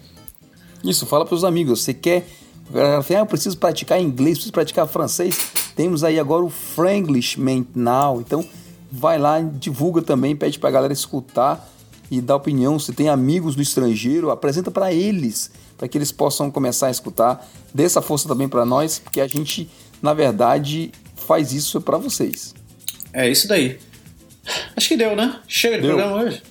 Isso, 0.84 1.06
fala 1.06 1.24
para 1.24 1.34
os 1.34 1.44
amigos. 1.44 1.82
Você 1.82 1.94
quer. 1.94 2.26
Ah, 2.74 3.00
eu 3.08 3.26
preciso 3.26 3.56
praticar 3.58 4.00
inglês, 4.00 4.38
preciso 4.38 4.52
praticar 4.52 4.86
francês. 4.88 5.52
Temos 5.76 6.02
aí 6.02 6.18
agora 6.18 6.44
o 6.44 6.50
Franglishment 6.50 7.66
Now. 7.74 8.20
Então, 8.20 8.44
vai 8.90 9.18
lá, 9.18 9.40
divulga 9.40 10.02
também, 10.02 10.34
pede 10.34 10.58
para 10.58 10.68
a 10.68 10.72
galera 10.72 10.92
escutar 10.92 11.68
e 12.10 12.20
dar 12.20 12.36
opinião. 12.36 12.78
Se 12.78 12.92
tem 12.92 13.08
amigos 13.08 13.54
do 13.54 13.62
estrangeiro, 13.62 14.30
apresenta 14.30 14.70
para 14.70 14.92
eles, 14.92 15.50
para 15.78 15.86
que 15.86 15.96
eles 15.96 16.10
possam 16.10 16.50
começar 16.50 16.88
a 16.88 16.90
escutar. 16.90 17.46
Dê 17.72 17.84
essa 17.84 18.02
força 18.02 18.26
também 18.26 18.48
para 18.48 18.64
nós, 18.64 18.98
porque 18.98 19.20
a 19.20 19.28
gente, 19.28 19.70
na 20.02 20.12
verdade, 20.12 20.90
faz 21.26 21.52
isso 21.52 21.80
para 21.80 21.99
vocês. 21.99 22.54
É 23.12 23.28
isso 23.28 23.49
daí. 23.49 23.78
Acho 24.76 24.88
que 24.88 24.97
deu, 24.97 25.16
né? 25.16 25.40
Chega 25.49 25.76
de 25.76 25.83
deu. 25.83 25.97
programa 25.97 26.23
hoje. 26.23 26.42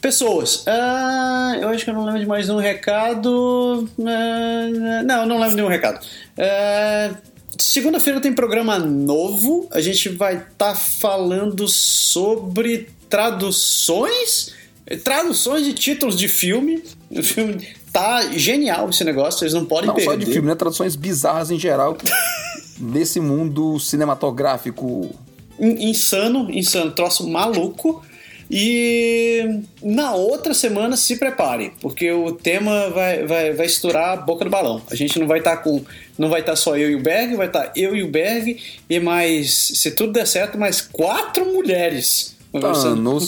Pessoas. 0.00 0.64
Uh, 0.66 1.56
eu 1.60 1.68
acho 1.68 1.84
que 1.84 1.90
eu 1.90 1.94
não 1.94 2.04
lembro 2.04 2.20
de 2.20 2.26
mais 2.26 2.48
um 2.48 2.58
recado. 2.58 3.88
Uh, 3.98 5.04
não, 5.04 5.26
não 5.26 5.36
lembro 5.36 5.50
de 5.50 5.56
nenhum 5.56 5.68
recado. 5.68 6.04
Uh, 6.38 7.16
Segunda-feira 7.58 8.20
tem 8.20 8.32
programa 8.32 8.78
novo. 8.78 9.66
A 9.70 9.80
gente 9.80 10.08
vai 10.10 10.34
estar 10.34 10.72
tá 10.72 10.74
falando 10.74 11.66
sobre 11.68 12.88
traduções. 13.08 14.54
Traduções 15.02 15.64
de 15.64 15.72
títulos 15.72 16.18
de 16.18 16.28
filme. 16.28 16.82
O 17.10 17.22
filme 17.22 17.66
tá 17.92 18.30
genial 18.32 18.90
esse 18.90 19.02
negócio, 19.04 19.42
eles 19.42 19.54
não 19.54 19.64
podem 19.64 19.86
não 19.86 19.94
perder. 19.94 20.10
Não 20.10 20.18
só 20.18 20.24
de 20.24 20.30
filme, 20.30 20.48
né? 20.48 20.54
Traduções 20.54 20.94
bizarras 20.94 21.50
em 21.50 21.58
geral. 21.58 21.96
desse 22.78 23.20
mundo 23.20 23.78
cinematográfico. 23.78 25.14
Insano, 25.58 26.50
insano, 26.50 26.90
troço 26.92 27.28
maluco. 27.28 28.02
E 28.48 29.62
na 29.82 30.14
outra 30.14 30.54
semana 30.54 30.96
se 30.96 31.16
prepare, 31.16 31.72
porque 31.80 32.12
o 32.12 32.30
tema 32.30 32.90
vai, 32.90 33.26
vai, 33.26 33.52
vai 33.52 33.66
estourar 33.66 34.12
a 34.12 34.16
boca 34.16 34.44
do 34.44 34.50
balão. 34.50 34.80
A 34.88 34.94
gente 34.94 35.18
não 35.18 35.26
vai 35.26 35.38
estar 35.38 35.56
tá 35.56 35.62
com. 35.62 35.84
Não 36.16 36.28
vai 36.28 36.40
estar 36.40 36.52
tá 36.52 36.56
só 36.56 36.76
eu 36.76 36.90
e 36.90 36.94
o 36.94 37.00
Berg, 37.00 37.34
vai 37.34 37.48
estar 37.48 37.64
tá 37.64 37.72
eu 37.74 37.96
e 37.96 38.04
o 38.04 38.08
Berg 38.08 38.56
e 38.88 39.00
mais, 39.00 39.72
se 39.74 39.90
tudo 39.90 40.12
der 40.12 40.26
certo, 40.26 40.56
mais 40.56 40.80
quatro 40.80 41.52
mulheres 41.52 42.36
conversando, 42.52 43.18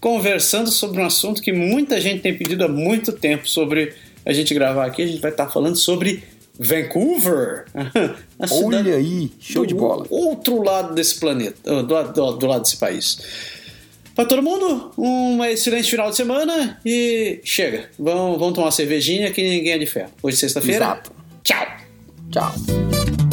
conversando 0.00 0.70
sobre 0.70 1.02
um 1.02 1.06
assunto 1.06 1.42
que 1.42 1.52
muita 1.52 2.00
gente 2.00 2.22
tem 2.22 2.36
pedido 2.36 2.64
há 2.64 2.68
muito 2.68 3.12
tempo 3.12 3.48
sobre 3.48 3.92
a 4.24 4.32
gente 4.32 4.54
gravar 4.54 4.86
aqui. 4.86 5.02
A 5.02 5.06
gente 5.06 5.20
vai 5.20 5.30
estar 5.30 5.46
tá 5.46 5.52
falando 5.52 5.76
sobre 5.76 6.24
Vancouver. 6.62 7.66
Olha 8.64 8.94
aí, 8.94 9.30
show 9.40 9.66
de 9.66 9.74
bola. 9.74 10.06
Outro 10.08 10.62
lado 10.62 10.94
desse 10.94 11.18
planeta, 11.18 11.82
do, 11.82 12.02
do, 12.12 12.32
do 12.32 12.46
lado 12.46 12.62
desse 12.62 12.76
país. 12.76 13.18
Para 14.14 14.26
todo 14.26 14.42
mundo, 14.42 14.92
um 14.98 15.42
excelente 15.44 15.90
final 15.90 16.10
de 16.10 16.16
semana 16.16 16.78
e 16.84 17.40
chega. 17.44 17.88
Vamos, 17.98 18.38
vamos 18.38 18.54
tomar 18.54 18.66
uma 18.66 18.72
cervejinha 18.72 19.30
que 19.30 19.42
ninguém 19.42 19.72
é 19.72 19.78
de 19.78 19.86
ferro. 19.86 20.10
Hoje 20.22 20.36
é 20.36 20.40
sexta-feira. 20.40 20.84
Exato. 20.84 21.12
Tchau. 21.42 21.66
Tchau. 22.30 23.31